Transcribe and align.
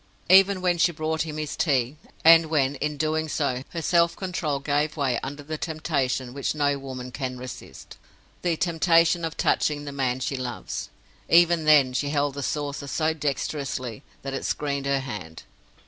Even 0.31 0.63
when 0.63 0.79
she 0.79 0.91
brought 0.91 1.21
him 1.27 1.37
his 1.37 1.55
tea; 1.55 1.95
and 2.25 2.47
when, 2.47 2.73
in 2.77 2.97
doing 2.97 3.29
so, 3.29 3.61
her 3.69 3.83
self 3.83 4.15
control 4.15 4.59
gave 4.59 4.97
way 4.97 5.19
under 5.21 5.43
the 5.43 5.59
temptation 5.59 6.33
which 6.33 6.55
no 6.55 6.79
woman 6.79 7.11
can 7.11 7.37
resist—the 7.37 8.57
temptation 8.57 9.23
of 9.23 9.37
touching 9.37 9.85
the 9.85 9.91
man 9.91 10.19
she 10.19 10.35
loves—even 10.37 11.65
then, 11.65 11.93
she 11.93 12.09
held 12.09 12.33
the 12.33 12.41
saucer 12.41 12.87
so 12.87 13.13
dexterously 13.13 14.01
that 14.23 14.33
it 14.33 14.43
screened 14.43 14.87
her 14.87 15.01
hand. 15.01 15.43